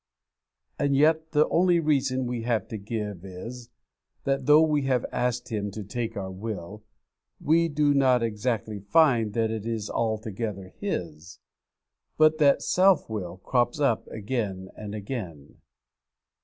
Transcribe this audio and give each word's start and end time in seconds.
And 0.79 0.95
yet 0.95 1.29
the 1.31 1.47
only 1.49 1.79
reason 1.79 2.25
we 2.25 2.41
have 2.41 2.67
to 2.69 2.79
give 2.79 3.23
is, 3.23 3.69
that 4.23 4.47
though 4.47 4.63
we 4.63 4.81
have 4.85 5.05
asked 5.11 5.49
Him 5.49 5.69
to 5.73 5.83
take 5.83 6.17
our 6.17 6.31
will, 6.31 6.83
we 7.39 7.67
do 7.69 7.93
not 7.93 8.23
exactly 8.23 8.79
find 8.79 9.33
that 9.33 9.51
it 9.51 9.63
is 9.67 9.91
altogether 9.91 10.73
His, 10.79 11.37
but 12.17 12.39
that 12.39 12.63
self 12.63 13.11
will 13.11 13.37
crops 13.37 13.79
up 13.79 14.07
again 14.07 14.69
and 14.75 14.95
again. 14.95 15.57